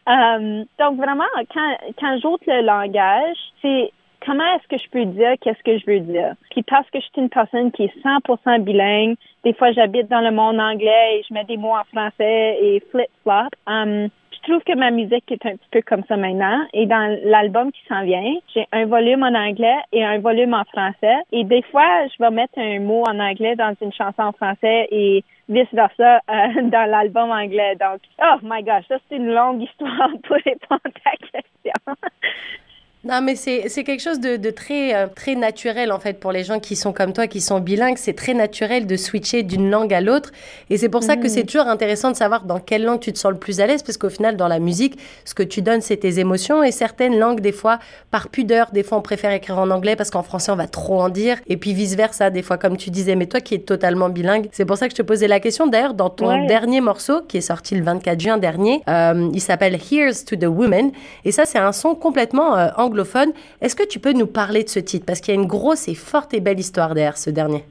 um, 0.08 0.66
donc, 0.80 0.98
vraiment, 0.98 1.24
quand, 1.54 1.78
quand 2.00 2.18
j'ôte 2.22 2.42
le 2.48 2.62
langage, 2.62 3.38
c'est 3.62 3.92
comment 4.26 4.44
est-ce 4.56 4.68
que 4.68 4.82
je 4.84 4.90
peux 4.90 5.06
dire 5.06 5.34
qu'est-ce 5.42 5.64
que 5.64 5.78
je 5.78 5.86
veux 5.86 6.00
dire? 6.00 6.36
Puis 6.52 6.64
parce 6.64 6.90
que 6.90 7.00
je 7.00 7.06
suis 7.06 7.22
une 7.22 7.30
personne 7.30 7.72
qui 7.72 7.84
est 7.84 8.04
100% 8.04 8.62
bilingue, 8.62 9.16
des 9.44 9.54
fois 9.54 9.72
j'habite 9.72 10.08
dans 10.10 10.22
le 10.22 10.32
monde 10.32 10.60
anglais 10.60 11.20
et 11.20 11.24
je 11.28 11.34
mets 11.34 11.44
des 11.46 11.58
mots 11.58 11.76
en 11.76 11.84
français 11.86 12.58
et 12.62 12.84
flip-flop. 12.92 13.50
Um, 13.68 14.10
je 14.32 14.52
trouve 14.52 14.64
que 14.64 14.78
ma 14.78 14.92
musique 14.92 15.32
est 15.32 15.46
un 15.46 15.56
petit 15.56 15.70
peu 15.72 15.82
comme 15.82 16.04
ça 16.08 16.18
maintenant. 16.18 16.66
Et 16.74 16.86
dans 16.86 17.18
l'album 17.24 17.72
qui 17.72 17.80
s'en 17.88 18.04
vient, 18.04 18.34
j'ai 18.54 18.68
un 18.74 18.86
volume 18.86 19.24
en 19.24 19.34
anglais 19.34 19.78
et 19.94 20.04
un 20.04 20.20
volume 20.20 20.54
en 20.54 20.66
français. 20.66 21.16
Et 21.32 21.46
des 21.46 21.62
fois, 21.72 22.08
je 22.08 22.22
vais 22.22 22.30
mettre 22.30 22.58
un 22.58 22.80
mot 22.80 23.04
en 23.08 23.20
anglais 23.20 23.56
dans 23.56 23.74
une 23.82 23.94
chanson 23.94 24.22
en 24.22 24.32
français 24.34 24.90
et 24.92 25.24
vice-versa 25.48 26.22
euh, 26.30 26.62
dans 26.64 26.90
l'album 26.90 27.32
anglais. 27.32 27.78
Donc, 27.80 28.02
oh 28.22 28.38
my 28.44 28.64
gosh, 28.64 28.86
ça 28.90 28.98
c'est 29.08 29.16
une 29.16 29.34
longue 29.34 29.62
histoire 29.62 30.10
pour 30.24 30.36
répondre 30.36 30.82
à 30.84 30.90
ta 30.90 31.12
question. 31.40 31.96
Non, 33.06 33.20
mais 33.22 33.36
c'est 33.36 33.84
quelque 33.84 34.00
chose 34.00 34.22
de, 34.22 34.38
de, 34.38 34.50
très, 34.50 34.96
euh, 34.96 35.08
très 35.14 35.36
naturel, 35.36 35.92
en 35.92 36.00
fait, 36.00 36.22
pour 36.22 36.32
les 36.32 36.46
gens 36.46 36.62
qui 36.62 36.78
sont 36.78 36.94
comme 36.94 37.12
toi, 37.12 37.28
qui 37.28 37.42
sont 37.42 37.60
bilingues. 37.60 37.98
C'est 37.98 38.14
très 38.14 38.34
naturel 38.34 38.88
de 38.88 38.96
switcher 38.96 39.44
d'une 39.44 39.70
langue 39.70 39.94
à 39.94 40.00
l'autre. 40.00 40.32
Et 40.70 40.78
c'est 40.78 40.88
pour 40.88 41.04
ça 41.04 41.18
que 41.18 41.26
mm. 41.26 41.30
c'est 41.30 41.44
toujours 41.44 41.68
intéressant 41.68 42.12
de 42.12 42.16
savoir 42.16 42.46
dans 42.46 42.62
quelle 42.62 42.86
langue 42.86 43.02
tu 43.02 43.12
te 43.12 43.20
sens 43.20 43.34
le 43.34 43.38
plus 43.38 43.60
à 43.60 43.68
l'aise, 43.68 43.84
parce 43.84 43.98
qu'au 43.98 44.10
final, 44.10 44.38
dans 44.38 44.48
la 44.48 44.60
musique, 44.60 44.98
ce 45.26 45.34
que 45.34 45.44
tu 45.44 45.62
donnes, 45.62 45.82
c'est 45.82 45.98
tes 45.98 46.20
émotions. 46.20 46.64
Et 46.64 46.72
certaines 46.72 47.20
langues, 47.20 47.42
des 47.42 47.52
fois, 47.52 47.80
par 48.10 48.30
pudeur, 48.30 48.70
des 48.72 48.84
fois, 48.84 49.00
on 49.00 49.02
préfère 49.02 49.32
écrire 49.32 49.60
en 49.60 49.70
anglais 49.70 49.98
parce 49.98 50.10
qu'en 50.10 50.24
français, 50.24 50.54
on 50.54 50.56
va 50.56 50.68
trop 50.68 51.02
en 51.02 51.10
dire. 51.10 51.40
Et 51.48 51.58
puis 51.58 51.74
vice-versa, 51.74 52.30
des 52.30 52.42
fois, 52.42 52.58
comme 52.58 52.78
tu 52.78 52.90
disais. 52.90 53.18
Mais 53.18 53.26
toi 53.26 53.42
qui 53.42 53.56
es 53.56 53.60
totalement 53.60 54.08
bilingue, 54.08 54.48
c'est 54.54 54.64
pour 54.64 54.78
ça 54.78 54.88
que 54.88 54.94
je 54.94 55.02
te 55.02 55.06
posais 55.06 55.28
la 55.28 55.42
question. 55.42 55.68
D'ailleurs, 55.68 55.94
dans 55.94 56.10
ton 56.10 56.46
dernier 56.46 56.80
morceau, 56.80 57.20
qui 57.28 57.36
est 57.36 57.42
sorti 57.42 57.76
le 57.76 57.84
24 57.84 58.18
juin 58.18 58.38
dernier, 58.38 58.82
euh, 58.88 59.30
il 59.34 59.42
s'appelle 59.42 59.78
Here's 59.92 60.24
to 60.24 60.38
the 60.38 60.46
Women. 60.46 60.94
Et 61.26 61.34
ça, 61.34 61.46
c'est 61.46 61.60
un 61.60 61.74
son 61.74 61.96
complètement 61.96 62.56
euh, 62.56 62.70
est-ce 63.62 63.76
que 63.76 63.88
tu 63.88 64.00
peux 64.00 64.14
nous 64.14 64.28
parler 64.28 64.64
de 64.64 64.70
ce 64.70 64.80
titre? 64.80 65.06
Parce 65.06 65.22
qu'il 65.22 65.34
y 65.34 65.38
a 65.38 65.42
une 65.42 65.48
grosse 65.48 65.88
et 65.88 65.96
forte 65.96 66.34
et 66.34 66.40
belle 66.40 66.60
histoire 66.60 66.94
derrière 66.94 67.18
ce 67.18 67.30
dernier. 67.30 67.64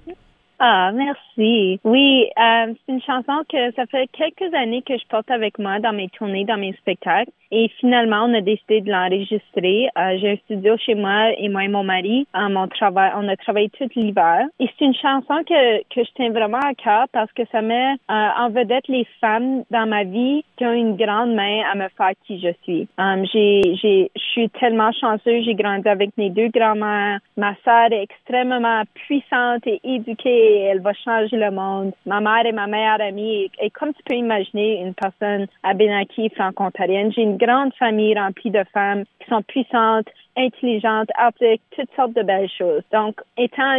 Ah, 0.58 0.92
merci. 0.94 1.80
Oui, 1.82 2.28
euh, 2.38 2.72
c'est 2.86 2.92
une 2.92 3.02
chanson 3.02 3.42
que 3.48 3.72
ça 3.74 3.84
fait 3.86 4.08
quelques 4.12 4.54
années 4.54 4.82
que 4.82 4.96
je 4.96 5.04
porte 5.08 5.28
avec 5.30 5.58
moi 5.58 5.80
dans 5.80 5.92
mes 5.92 6.08
tournées, 6.10 6.44
dans 6.44 6.56
mes 6.56 6.72
spectacles. 6.74 7.32
Et 7.54 7.70
finalement, 7.78 8.24
on 8.24 8.34
a 8.34 8.40
décidé 8.40 8.80
de 8.80 8.90
l'enregistrer. 8.90 9.88
Euh, 9.98 10.16
j'ai 10.18 10.30
un 10.32 10.36
studio 10.36 10.74
chez 10.78 10.94
moi 10.94 11.32
et 11.36 11.50
moi 11.50 11.64
et 11.64 11.68
mon 11.68 11.84
mari, 11.84 12.26
um, 12.32 12.56
on, 12.56 13.28
a 13.28 13.36
travaillé 13.36 13.68
tout 13.78 13.88
l'hiver. 13.94 14.46
Et 14.58 14.68
c'est 14.78 14.86
une 14.86 14.94
chanson 14.94 15.42
que, 15.46 15.82
que 15.94 16.02
je 16.02 16.10
tiens 16.16 16.30
vraiment 16.30 16.60
à 16.60 16.72
cœur 16.74 17.04
parce 17.12 17.30
que 17.32 17.42
ça 17.52 17.60
met 17.60 17.92
euh, 18.10 18.28
en 18.38 18.48
vedette 18.48 18.88
les 18.88 19.06
femmes 19.20 19.64
dans 19.70 19.86
ma 19.86 20.04
vie 20.04 20.42
qui 20.56 20.64
ont 20.64 20.72
une 20.72 20.96
grande 20.96 21.34
main 21.34 21.60
à 21.70 21.74
me 21.74 21.88
faire 21.96 22.12
qui 22.26 22.40
je 22.40 22.52
suis. 22.62 22.88
J'ai, 23.32 24.10
je 24.16 24.22
suis 24.32 24.48
tellement 24.50 24.90
chanceuse. 24.92 25.44
J'ai 25.44 25.54
grandi 25.54 25.88
avec 25.88 26.16
mes 26.16 26.30
deux 26.30 26.48
grands-mères. 26.48 27.18
Ma 27.36 27.54
sœur 27.64 27.92
est 27.92 28.02
extrêmement 28.02 28.82
puissante 28.94 29.66
et 29.66 29.78
éduquée. 29.84 30.60
elle 30.70 30.80
va 30.80 30.92
changer 30.94 31.36
le 31.36 31.50
monde. 31.50 31.92
Ma 32.06 32.20
mère 32.20 32.46
est 32.46 32.52
ma 32.52 32.66
meilleure 32.66 33.00
amie. 33.00 33.50
Et, 33.60 33.70
comme 33.70 33.92
tu 33.92 34.02
peux 34.04 34.16
imaginer, 34.16 34.80
une 34.80 34.94
personne 34.94 35.46
à 35.62 35.74
Benaki, 35.74 36.30
franco-ontarienne, 36.30 37.12
grande 37.44 37.74
famille 37.74 38.14
remplie 38.18 38.50
de 38.50 38.64
femmes 38.72 39.04
qui 39.20 39.28
sont 39.28 39.42
puissantes, 39.42 40.08
intelligentes, 40.36 41.10
avec 41.18 41.60
toutes 41.76 41.90
sortes 41.96 42.14
de 42.14 42.22
belles 42.22 42.50
choses. 42.56 42.82
Donc, 42.92 43.20
étant 43.36 43.76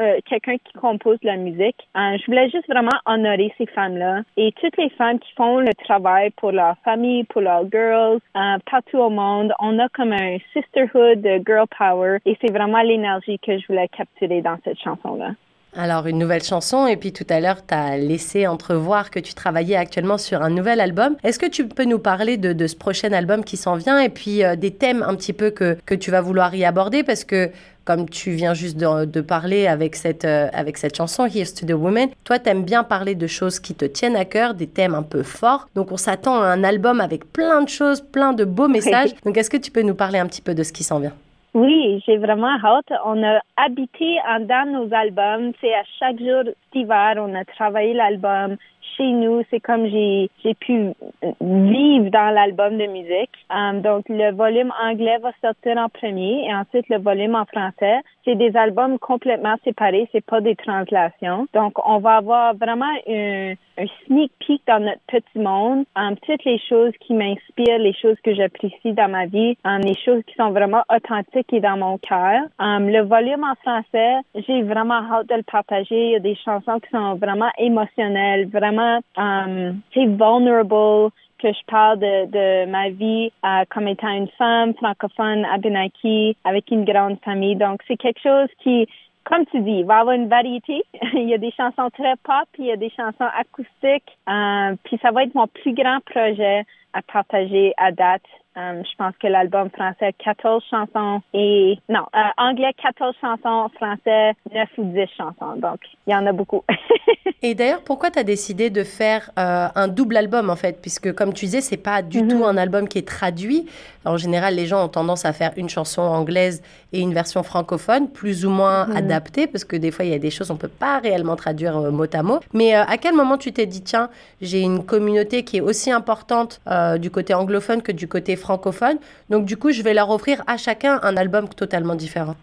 euh, 0.00 0.18
quelqu'un 0.28 0.56
qui 0.56 0.72
compose 0.78 1.18
la 1.22 1.36
musique, 1.36 1.76
euh, 1.96 2.16
je 2.18 2.26
voulais 2.26 2.50
juste 2.50 2.68
vraiment 2.68 2.98
honorer 3.06 3.52
ces 3.58 3.66
femmes-là 3.66 4.22
et 4.36 4.52
toutes 4.60 4.76
les 4.78 4.90
femmes 4.90 5.18
qui 5.18 5.32
font 5.34 5.58
le 5.58 5.72
travail 5.84 6.30
pour 6.30 6.52
leur 6.52 6.76
famille, 6.84 7.24
pour 7.24 7.42
leurs 7.42 7.70
girls, 7.70 8.18
euh, 8.36 8.58
partout 8.70 8.98
au 8.98 9.10
monde. 9.10 9.52
On 9.60 9.78
a 9.78 9.88
comme 9.90 10.12
un 10.12 10.38
sisterhood 10.52 11.20
de 11.20 11.42
girl 11.46 11.66
power 11.78 12.18
et 12.24 12.36
c'est 12.40 12.52
vraiment 12.52 12.82
l'énergie 12.82 13.38
que 13.38 13.58
je 13.58 13.66
voulais 13.68 13.88
capturer 13.88 14.40
dans 14.42 14.58
cette 14.64 14.80
chanson-là. 14.80 15.32
Alors, 15.74 16.06
une 16.06 16.18
nouvelle 16.18 16.42
chanson, 16.42 16.86
et 16.86 16.98
puis 16.98 17.14
tout 17.14 17.26
à 17.30 17.40
l'heure, 17.40 17.64
tu 17.66 17.72
as 17.72 17.96
laissé 17.96 18.46
entrevoir 18.46 19.10
que 19.10 19.18
tu 19.18 19.32
travaillais 19.32 19.76
actuellement 19.76 20.18
sur 20.18 20.42
un 20.42 20.50
nouvel 20.50 20.82
album. 20.82 21.16
Est-ce 21.24 21.38
que 21.38 21.46
tu 21.46 21.66
peux 21.66 21.84
nous 21.84 21.98
parler 21.98 22.36
de, 22.36 22.66
ce 22.66 22.76
prochain 22.76 23.10
album 23.12 23.42
qui 23.42 23.56
s'en 23.56 23.76
vient 23.76 23.98
et 23.98 24.10
puis 24.10 24.44
euh, 24.44 24.54
des 24.54 24.70
thèmes 24.70 25.02
un 25.02 25.14
petit 25.14 25.32
peu 25.32 25.48
que, 25.48 25.78
que 25.86 25.94
tu 25.94 26.10
vas 26.10 26.20
vouloir 26.20 26.54
y 26.54 26.66
aborder? 26.66 27.02
Parce 27.02 27.24
que, 27.24 27.50
comme 27.86 28.06
tu 28.06 28.32
viens 28.32 28.52
juste 28.52 28.76
de, 28.76 29.20
parler 29.22 29.66
avec 29.66 29.96
cette, 29.96 30.26
euh, 30.26 30.48
avec 30.52 30.76
cette 30.76 30.94
chanson, 30.94 31.24
Here's 31.24 31.54
to 31.54 31.64
the 31.64 31.72
Woman, 31.72 32.10
toi, 32.24 32.38
tu 32.38 32.50
aimes 32.50 32.64
bien 32.64 32.84
parler 32.84 33.14
de 33.14 33.26
choses 33.26 33.58
qui 33.58 33.74
te 33.74 33.86
tiennent 33.86 34.16
à 34.16 34.26
cœur, 34.26 34.52
des 34.52 34.66
thèmes 34.66 34.94
un 34.94 35.02
peu 35.02 35.22
forts. 35.22 35.68
Donc, 35.74 35.90
on 35.90 35.96
s'attend 35.96 36.42
à 36.42 36.48
un 36.48 36.64
album 36.64 37.00
avec 37.00 37.32
plein 37.32 37.62
de 37.62 37.70
choses, 37.70 38.02
plein 38.02 38.34
de 38.34 38.44
beaux 38.44 38.68
messages. 38.68 39.14
Donc, 39.24 39.38
est-ce 39.38 39.48
que 39.48 39.56
tu 39.56 39.70
peux 39.70 39.82
nous 39.82 39.94
parler 39.94 40.18
un 40.18 40.26
petit 40.26 40.42
peu 40.42 40.54
de 40.54 40.64
ce 40.64 40.72
qui 40.72 40.84
s'en 40.84 40.98
vient? 40.98 41.14
Oui, 41.54 42.02
j'ai 42.06 42.16
vraiment 42.16 42.56
hâte. 42.64 42.92
On 43.04 43.22
a 43.22 43.40
habité 43.56 44.18
dans 44.40 44.72
nos 44.72 44.94
albums. 44.94 45.52
C'est 45.60 45.74
à 45.74 45.82
chaque 45.98 46.18
jour 46.18 46.44
d'hiver, 46.72 47.14
on 47.18 47.34
a 47.34 47.44
travaillé 47.44 47.92
l'album 47.92 48.56
chez 48.96 49.10
nous. 49.10 49.42
C'est 49.50 49.60
comme 49.60 49.86
j'ai 49.86 50.30
pu 50.60 50.92
vivre 51.40 52.10
dans 52.10 52.34
l'album 52.34 52.78
de 52.78 52.86
musique. 52.86 53.30
Um, 53.50 53.82
donc 53.82 54.08
le 54.08 54.32
volume 54.32 54.72
anglais 54.82 55.18
va 55.18 55.32
sortir 55.42 55.76
en 55.76 55.90
premier 55.90 56.46
et 56.46 56.54
ensuite 56.54 56.88
le 56.88 56.98
volume 56.98 57.34
en 57.34 57.44
français. 57.44 58.00
C'est 58.24 58.36
des 58.36 58.56
albums 58.56 58.98
complètement 58.98 59.56
séparés. 59.62 60.08
C'est 60.12 60.24
pas 60.24 60.40
des 60.40 60.56
translations. 60.56 61.46
Donc 61.52 61.74
on 61.86 61.98
va 61.98 62.16
avoir 62.16 62.54
vraiment 62.54 62.92
un 63.08 63.54
un 63.78 63.86
sneak 64.04 64.32
peek 64.38 64.62
dans 64.66 64.80
notre 64.80 65.00
petit 65.06 65.38
monde, 65.38 65.84
um, 65.96 66.16
toutes 66.26 66.44
les 66.44 66.58
choses 66.68 66.92
qui 67.00 67.14
m'inspirent, 67.14 67.78
les 67.78 67.94
choses 67.94 68.16
que 68.22 68.34
j'apprécie 68.34 68.92
dans 68.92 69.10
ma 69.10 69.26
vie, 69.26 69.56
um, 69.64 69.80
les 69.80 69.96
choses 69.96 70.22
qui 70.26 70.34
sont 70.34 70.50
vraiment 70.50 70.82
authentiques 70.94 71.41
et 71.52 71.60
dans 71.60 71.76
mon 71.76 71.98
cœur. 71.98 72.42
Um, 72.58 72.88
le 72.88 73.02
volume 73.02 73.44
en 73.44 73.54
français, 73.56 74.20
j'ai 74.34 74.62
vraiment 74.62 75.02
hâte 75.12 75.28
de 75.28 75.36
le 75.36 75.42
partager. 75.42 76.06
Il 76.06 76.12
y 76.12 76.16
a 76.16 76.20
des 76.20 76.36
chansons 76.36 76.80
qui 76.80 76.90
sont 76.90 77.14
vraiment 77.14 77.50
émotionnelles, 77.58 78.48
vraiment, 78.48 79.00
um, 79.16 79.80
c'est 79.94 80.06
vulnerable 80.06 81.10
que 81.38 81.48
je 81.48 81.64
parle 81.66 81.98
de, 81.98 82.66
ma 82.66 82.90
vie 82.90 83.32
uh, 83.44 83.66
comme 83.70 83.88
étant 83.88 84.10
une 84.10 84.28
femme 84.38 84.74
francophone 84.74 85.44
à 85.46 85.58
Benaki 85.58 86.36
avec 86.44 86.70
une 86.70 86.84
grande 86.84 87.18
famille. 87.24 87.56
Donc, 87.56 87.80
c'est 87.88 87.96
quelque 87.96 88.20
chose 88.22 88.48
qui 88.62 88.86
comme 89.24 89.46
tu 89.46 89.60
dis, 89.60 89.84
va 89.84 90.00
avoir 90.00 90.16
une 90.16 90.28
variété. 90.28 90.82
il 91.14 91.28
y 91.28 91.34
a 91.34 91.38
des 91.38 91.52
chansons 91.52 91.90
très 91.90 92.16
pop, 92.24 92.48
il 92.58 92.66
y 92.66 92.72
a 92.72 92.76
des 92.76 92.90
chansons 92.90 93.28
acoustiques. 93.38 94.18
Euh, 94.28 94.74
puis 94.84 94.98
ça 95.00 95.12
va 95.12 95.22
être 95.22 95.34
mon 95.34 95.46
plus 95.46 95.72
grand 95.74 96.00
projet 96.04 96.64
à 96.92 97.02
partager 97.02 97.72
à 97.76 97.92
date 97.92 98.22
Um, 98.54 98.82
je 98.84 98.94
pense 98.98 99.14
que 99.18 99.26
l'album 99.28 99.70
français 99.70 100.12
14 100.22 100.62
chansons 100.68 101.22
et 101.32 101.78
non, 101.88 102.04
euh, 102.14 102.20
anglais 102.36 102.74
14 102.82 103.14
chansons, 103.18 103.70
français 103.76 104.34
9 104.52 104.68
ou 104.76 104.84
10 104.92 105.06
chansons. 105.16 105.56
Donc, 105.56 105.80
il 106.06 106.12
y 106.12 106.14
en 106.14 106.26
a 106.26 106.32
beaucoup. 106.32 106.62
et 107.42 107.54
d'ailleurs, 107.54 107.82
pourquoi 107.82 108.10
tu 108.10 108.18
as 108.18 108.24
décidé 108.24 108.68
de 108.68 108.84
faire 108.84 109.30
euh, 109.38 109.68
un 109.74 109.88
double 109.88 110.18
album 110.18 110.50
en 110.50 110.56
fait? 110.56 110.82
Puisque 110.82 111.14
comme 111.14 111.32
tu 111.32 111.46
disais, 111.46 111.62
c'est 111.62 111.78
pas 111.78 112.02
du 112.02 112.28
tout 112.28 112.38
mhm. 112.38 112.42
un 112.42 112.56
album 112.58 112.88
qui 112.88 112.98
est 112.98 113.08
traduit. 113.08 113.66
En 114.04 114.18
général, 114.18 114.54
les 114.54 114.66
gens 114.66 114.84
ont 114.84 114.88
tendance 114.88 115.24
à 115.24 115.32
faire 115.32 115.52
une 115.56 115.70
chanson 115.70 116.02
anglaise 116.02 116.62
et 116.92 117.00
une 117.00 117.14
version 117.14 117.42
francophone, 117.42 118.08
plus 118.08 118.44
ou 118.44 118.50
moins 118.50 118.86
mhm. 118.86 118.96
adaptée, 118.96 119.46
parce 119.46 119.64
que 119.64 119.76
des 119.76 119.90
fois, 119.90 120.04
il 120.04 120.10
y 120.10 120.14
a 120.14 120.18
des 120.18 120.30
choses 120.30 120.50
on 120.50 120.56
peut 120.56 120.68
pas 120.68 120.98
réellement 120.98 121.36
traduire 121.36 121.76
euh, 121.76 121.90
mot 121.90 122.06
à 122.12 122.22
mot. 122.22 122.40
Mais 122.52 122.74
à 122.74 122.96
quel 122.98 123.14
moment 123.14 123.38
tu 123.38 123.52
t'es 123.52 123.66
dit, 123.66 123.82
tiens, 123.82 124.10
j'ai 124.40 124.60
une 124.60 124.84
communauté 124.84 125.44
qui 125.44 125.58
est 125.58 125.60
aussi 125.60 125.90
importante 125.90 126.60
du 126.98 127.10
côté 127.10 127.34
anglophone 127.34 127.82
que 127.82 127.92
du 127.92 128.08
côté 128.08 128.36
francophones. 128.36 128.98
Donc, 129.30 129.44
du 129.44 129.56
coup, 129.56 129.70
je 129.70 129.82
vais 129.82 129.94
leur 129.94 130.10
offrir 130.10 130.42
à 130.46 130.56
chacun 130.56 131.00
un 131.02 131.16
album 131.16 131.48
totalement 131.48 131.94
différent? 131.94 132.36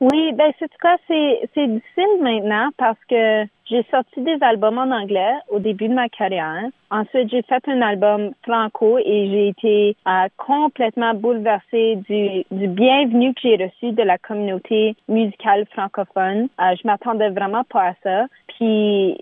Oui, 0.00 0.32
ben 0.32 0.50
c'est 0.58 0.70
cas 0.80 0.96
c'est 1.06 1.50
c'est 1.52 1.66
difficile 1.66 2.22
maintenant 2.22 2.70
parce 2.78 2.98
que 3.06 3.44
j'ai 3.66 3.82
sorti 3.90 4.22
des 4.22 4.38
albums 4.40 4.78
en 4.78 4.90
anglais 4.90 5.34
au 5.50 5.58
début 5.58 5.88
de 5.88 5.94
ma 5.94 6.08
carrière. 6.08 6.64
Ensuite, 6.90 7.28
j'ai 7.28 7.42
fait 7.42 7.62
un 7.68 7.82
album 7.82 8.30
franco 8.42 8.96
et 8.98 9.28
j'ai 9.30 9.48
été 9.48 9.96
euh, 10.08 10.28
complètement 10.38 11.12
bouleversée 11.12 11.96
du, 12.08 12.44
du 12.50 12.66
bienvenu 12.68 13.34
que 13.34 13.40
j'ai 13.42 13.56
reçu 13.62 13.92
de 13.92 14.02
la 14.02 14.16
communauté 14.16 14.96
musicale 15.06 15.66
francophone. 15.70 16.48
Euh, 16.58 16.74
je 16.80 16.86
m'attendais 16.86 17.28
vraiment 17.28 17.64
pas 17.64 17.88
à 17.88 17.94
ça. 18.02 18.26
Puis 18.56 19.18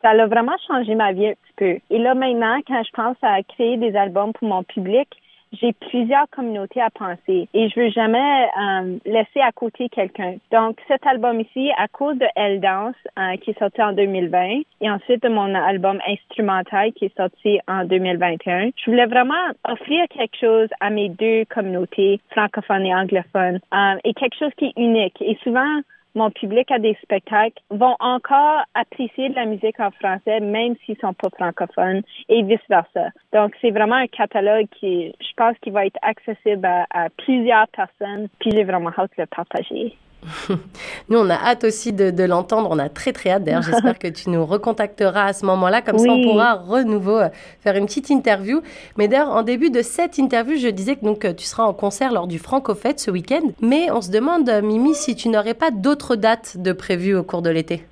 ça 0.00 0.10
a 0.10 0.26
vraiment 0.26 0.56
changé 0.66 0.94
ma 0.94 1.12
vie 1.12 1.26
un 1.28 1.32
petit 1.32 1.54
peu. 1.56 1.78
Et 1.94 1.98
là 1.98 2.14
maintenant, 2.14 2.58
quand 2.66 2.82
je 2.82 2.90
pense 2.92 3.16
à 3.20 3.42
créer 3.42 3.76
des 3.76 3.94
albums 3.94 4.32
pour 4.32 4.48
mon 4.48 4.62
public, 4.62 5.08
j'ai 5.52 5.72
plusieurs 5.72 6.28
communautés 6.30 6.80
à 6.80 6.90
penser 6.90 7.48
et 7.54 7.68
je 7.68 7.80
veux 7.80 7.90
jamais 7.90 8.48
euh, 8.60 8.98
laisser 9.04 9.40
à 9.40 9.52
côté 9.52 9.88
quelqu'un. 9.88 10.36
Donc 10.52 10.78
cet 10.88 11.06
album 11.06 11.40
ici, 11.40 11.70
à 11.76 11.88
cause 11.88 12.18
de 12.18 12.26
Elle 12.34 12.60
Danse, 12.60 12.94
euh, 13.18 13.36
qui 13.36 13.50
est 13.50 13.58
sorti 13.58 13.82
en 13.82 13.92
2020, 13.92 14.62
et 14.80 14.90
ensuite 14.90 15.22
de 15.22 15.28
mon 15.28 15.54
album 15.54 15.98
instrumental 16.06 16.92
qui 16.92 17.06
est 17.06 17.16
sorti 17.16 17.58
en 17.68 17.84
2021, 17.84 18.70
je 18.76 18.90
voulais 18.90 19.06
vraiment 19.06 19.34
offrir 19.68 20.06
quelque 20.08 20.36
chose 20.38 20.68
à 20.80 20.90
mes 20.90 21.08
deux 21.08 21.44
communautés, 21.46 22.20
francophones 22.30 22.84
et 22.84 22.94
anglophones, 22.94 23.60
euh, 23.72 23.98
et 24.04 24.14
quelque 24.14 24.36
chose 24.38 24.52
qui 24.56 24.66
est 24.66 24.76
unique. 24.76 25.16
Et 25.20 25.38
souvent, 25.42 25.80
mon 26.16 26.30
public 26.30 26.70
à 26.70 26.78
des 26.78 26.96
spectacles 27.02 27.62
vont 27.70 27.94
encore 28.00 28.64
apprécier 28.74 29.28
de 29.28 29.34
la 29.34 29.44
musique 29.44 29.78
en 29.78 29.90
français, 29.92 30.40
même 30.40 30.74
s'ils 30.84 30.96
sont 30.98 31.12
pas 31.12 31.28
francophones 31.30 32.02
et 32.28 32.42
vice-versa. 32.42 33.10
Donc, 33.32 33.54
c'est 33.60 33.70
vraiment 33.70 33.96
un 33.96 34.06
catalogue 34.06 34.66
qui, 34.80 35.14
je 35.20 35.34
pense, 35.36 35.56
qui 35.62 35.70
va 35.70 35.86
être 35.86 35.98
accessible 36.02 36.64
à, 36.66 36.86
à 36.90 37.08
plusieurs 37.10 37.68
personnes, 37.68 38.28
puis 38.40 38.50
j'ai 38.50 38.64
vraiment 38.64 38.90
hâte 38.96 39.10
de 39.16 39.22
le 39.22 39.26
partager. 39.26 39.96
Nous, 41.08 41.18
on 41.18 41.30
a 41.30 41.34
hâte 41.34 41.64
aussi 41.64 41.92
de, 41.92 42.24
l'entendre. 42.24 42.68
On 42.70 42.78
a 42.78 42.88
très, 42.88 43.12
très 43.12 43.30
hâte. 43.30 43.44
D'ailleurs, 43.44 43.62
j'espère 43.62 43.98
que 43.98 44.08
tu 44.08 44.30
nous 44.30 44.44
recontacteras 44.44 45.26
à 45.26 45.32
ce 45.32 45.46
moment-là. 45.46 45.82
Comme 45.82 45.98
ça, 45.98 46.08
on 46.08 46.22
pourra 46.22 46.54
renouveau 46.54 47.18
euh, 47.18 47.28
faire 47.60 47.76
une 47.76 47.86
petite 47.86 48.10
interview. 48.10 48.60
Mais 48.96 49.08
d'ailleurs, 49.08 49.30
en 49.30 49.42
début 49.42 49.70
de 49.70 49.82
cette 49.82 50.18
interview, 50.18 50.56
je 50.58 50.68
disais 50.68 50.96
que 50.96 51.04
donc, 51.04 51.24
euh, 51.24 51.32
tu 51.32 51.44
seras 51.44 51.64
en 51.64 51.74
concert 51.74 52.12
lors 52.12 52.26
du 52.26 52.38
Franco-Fête 52.38 53.00
ce 53.00 53.10
week-end. 53.10 53.42
Mais 53.60 53.90
on 53.90 54.00
se 54.00 54.10
demande, 54.10 54.48
euh, 54.48 54.62
Mimi, 54.62 54.94
si 54.94 55.14
tu 55.14 55.28
n'aurais 55.28 55.54
pas 55.54 55.70
d'autres 55.70 56.16
dates 56.16 56.56
de 56.56 56.72
prévues 56.72 57.16
au 57.16 57.22
cours 57.22 57.42
de 57.42 57.50
l'été. 57.50 57.84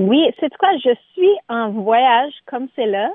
Oui, 0.00 0.30
c'est 0.38 0.56
quoi, 0.58 0.68
je 0.76 0.94
suis 1.12 1.36
en 1.48 1.70
voyage 1.70 2.32
comme 2.46 2.68
c'est 2.76 2.86
là. 2.86 3.10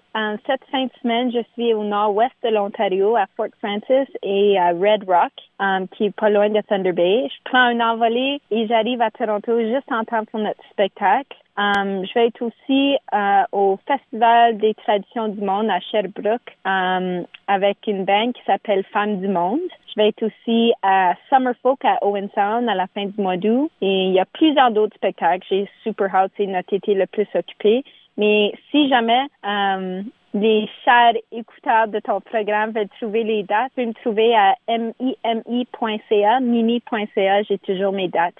Cette 0.45 0.65
fin 0.69 0.83
de 0.83 0.91
semaine, 1.01 1.31
je 1.31 1.39
suis 1.53 1.73
au 1.73 1.81
nord-ouest 1.85 2.33
de 2.43 2.49
l'Ontario, 2.49 3.15
à 3.15 3.25
Fort 3.37 3.47
Francis 3.59 4.09
et 4.21 4.59
à 4.59 4.71
Red 4.71 5.05
Rock, 5.07 5.31
um, 5.61 5.87
qui 5.87 6.07
est 6.07 6.15
pas 6.15 6.29
loin 6.29 6.49
de 6.49 6.59
Thunder 6.59 6.91
Bay. 6.91 7.29
Je 7.29 7.49
prends 7.49 7.69
un 7.69 7.79
envolé 7.79 8.41
et 8.51 8.67
j'arrive 8.67 9.01
à 9.01 9.11
Toronto 9.11 9.57
juste 9.61 9.89
en 9.93 10.03
temps 10.03 10.25
pour 10.25 10.41
notre 10.41 10.61
spectacle. 10.71 11.37
Um, 11.55 12.03
je 12.03 12.13
vais 12.15 12.27
être 12.27 12.41
aussi 12.41 12.97
uh, 13.13 13.43
au 13.51 13.77
Festival 13.87 14.57
des 14.57 14.73
traditions 14.73 15.27
du 15.27 15.41
monde 15.41 15.69
à 15.69 15.79
Sherbrooke 15.79 16.57
um, 16.65 17.25
avec 17.47 17.77
une 17.85 18.05
band 18.05 18.31
qui 18.31 18.41
s'appelle 18.45 18.83
Femmes 18.91 19.19
du 19.19 19.27
monde. 19.27 19.59
Je 19.87 19.93
vais 20.01 20.07
être 20.07 20.23
aussi 20.23 20.73
à 20.81 21.13
Summerfolk 21.29 21.85
à 21.85 21.99
Owen 22.03 22.27
Sound 22.33 22.67
à 22.67 22.73
la 22.73 22.87
fin 22.87 23.05
du 23.05 23.21
mois 23.21 23.37
d'août. 23.37 23.69
Et 23.81 24.07
il 24.07 24.13
y 24.13 24.19
a 24.19 24.25
plusieurs 24.25 24.71
d'autres 24.71 24.95
spectacles. 24.95 25.45
J'ai 25.47 25.69
super 25.83 26.13
hâte, 26.15 26.31
c'est 26.37 26.47
notre 26.47 26.73
été 26.73 26.95
le 26.95 27.05
plus 27.05 27.27
occupé. 27.35 27.83
Mais 28.17 28.51
si 28.71 28.89
jamais 28.89 29.27
um, 29.43 30.05
les 30.33 30.67
chers 30.83 31.13
écouteurs 31.31 31.87
de 31.87 31.99
ton 31.99 32.19
programme 32.19 32.71
veulent 32.71 32.89
trouver 32.99 33.23
les 33.23 33.43
dates, 33.43 33.71
peux 33.75 33.85
me 33.85 33.93
trouver 33.93 34.35
à 34.35 34.55
mimi.ca, 34.67 36.39
mimi.ca. 36.39 37.43
J'ai 37.43 37.59
toujours 37.59 37.91
mes 37.91 38.07
dates 38.07 38.33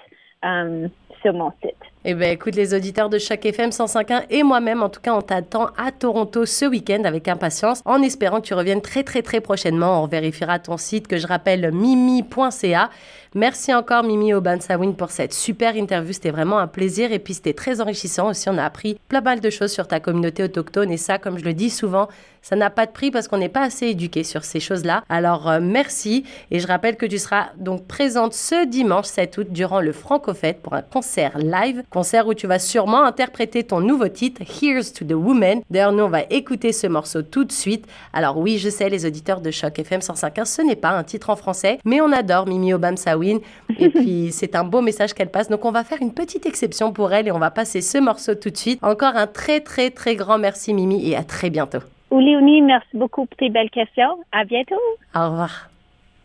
sur 1.22 1.32
mon 1.32 1.52
site. 1.62 1.93
Eh 2.06 2.12
bien, 2.12 2.32
écoute, 2.32 2.54
les 2.54 2.74
auditeurs 2.74 3.08
de 3.08 3.16
chaque 3.16 3.46
FM 3.46 3.70
105.1 3.70 4.24
et 4.28 4.42
moi-même, 4.42 4.82
en 4.82 4.90
tout 4.90 5.00
cas, 5.00 5.14
on 5.14 5.22
t'attend 5.22 5.68
à 5.78 5.90
Toronto 5.90 6.44
ce 6.44 6.66
week-end 6.66 7.02
avec 7.04 7.28
impatience, 7.28 7.80
en 7.86 8.02
espérant 8.02 8.42
que 8.42 8.46
tu 8.46 8.52
reviennes 8.52 8.82
très, 8.82 9.04
très, 9.04 9.22
très 9.22 9.40
prochainement. 9.40 10.02
On 10.02 10.06
vérifiera 10.06 10.58
ton 10.58 10.76
site 10.76 11.08
que 11.08 11.16
je 11.16 11.26
rappelle 11.26 11.72
mimi.ca. 11.72 12.90
Merci 13.36 13.74
encore 13.74 14.04
Mimi 14.04 14.32
Obansawin 14.32 14.92
pour 14.92 15.10
cette 15.10 15.34
super 15.34 15.74
interview. 15.74 16.12
C'était 16.12 16.30
vraiment 16.30 16.58
un 16.60 16.68
plaisir 16.68 17.10
et 17.10 17.18
puis 17.18 17.34
c'était 17.34 17.52
très 17.52 17.80
enrichissant 17.80 18.30
aussi. 18.30 18.48
On 18.48 18.58
a 18.58 18.64
appris 18.64 18.96
plein 19.08 19.22
mal 19.22 19.40
de 19.40 19.50
choses 19.50 19.72
sur 19.72 19.88
ta 19.88 19.98
communauté 19.98 20.44
autochtone 20.44 20.92
et 20.92 20.96
ça, 20.96 21.18
comme 21.18 21.36
je 21.36 21.44
le 21.44 21.52
dis 21.52 21.70
souvent, 21.70 22.06
ça 22.42 22.54
n'a 22.54 22.70
pas 22.70 22.86
de 22.86 22.92
prix 22.92 23.10
parce 23.10 23.26
qu'on 23.26 23.38
n'est 23.38 23.48
pas 23.48 23.62
assez 23.62 23.86
éduqué 23.86 24.22
sur 24.22 24.44
ces 24.44 24.60
choses-là. 24.60 25.02
Alors 25.08 25.50
euh, 25.50 25.58
merci 25.60 26.24
et 26.52 26.60
je 26.60 26.66
rappelle 26.68 26.96
que 26.96 27.06
tu 27.06 27.18
seras 27.18 27.46
donc 27.56 27.88
présente 27.88 28.34
ce 28.34 28.66
dimanche 28.66 29.06
7 29.06 29.38
août 29.38 29.46
durant 29.50 29.80
le 29.80 29.90
Francofête 29.90 30.62
pour 30.62 30.74
un 30.74 30.82
concert 30.82 31.36
live, 31.36 31.82
concert 31.94 32.26
où 32.26 32.34
tu 32.34 32.46
vas 32.46 32.58
sûrement 32.58 33.04
interpréter 33.04 33.62
ton 33.62 33.80
nouveau 33.80 34.08
titre 34.08 34.42
Here's 34.42 34.92
to 34.92 35.04
the 35.04 35.12
Woman. 35.12 35.62
D'ailleurs, 35.70 35.92
nous 35.92 36.04
on 36.04 36.08
va 36.08 36.22
écouter 36.28 36.72
ce 36.72 36.86
morceau 36.86 37.22
tout 37.22 37.44
de 37.44 37.52
suite. 37.52 37.86
Alors 38.12 38.36
oui, 38.36 38.58
je 38.58 38.68
sais 38.68 38.90
les 38.90 39.06
auditeurs 39.06 39.40
de 39.40 39.50
Choc 39.50 39.78
FM 39.78 40.00
105.1, 40.00 40.44
ce 40.44 40.62
n'est 40.62 40.76
pas 40.76 40.90
un 40.90 41.04
titre 41.04 41.30
en 41.30 41.36
français, 41.36 41.78
mais 41.84 42.00
on 42.00 42.12
adore 42.12 42.46
Mimi 42.46 42.74
Obamsawin 42.74 43.38
et 43.78 43.88
puis 44.00 44.32
c'est 44.32 44.56
un 44.56 44.64
beau 44.64 44.80
message 44.80 45.14
qu'elle 45.14 45.30
passe. 45.30 45.48
Donc 45.48 45.64
on 45.64 45.70
va 45.70 45.84
faire 45.84 46.02
une 46.02 46.12
petite 46.12 46.46
exception 46.46 46.92
pour 46.92 47.12
elle 47.12 47.28
et 47.28 47.32
on 47.32 47.38
va 47.38 47.50
passer 47.50 47.80
ce 47.80 47.98
morceau 47.98 48.34
tout 48.34 48.50
de 48.50 48.56
suite. 48.56 48.82
Encore 48.82 49.14
un 49.14 49.26
très 49.26 49.60
très 49.60 49.90
très 49.90 50.16
grand 50.16 50.38
merci 50.38 50.74
Mimi 50.74 51.08
et 51.08 51.16
à 51.16 51.22
très 51.22 51.48
bientôt. 51.48 51.80
Léonie, 52.10 52.62
merci 52.62 52.88
beaucoup 52.94 53.26
pour 53.26 53.36
tes 53.36 53.50
belles 53.50 53.70
questions. 53.70 54.18
À 54.32 54.44
bientôt. 54.44 54.80
Au 55.14 55.30
revoir. 55.30 55.73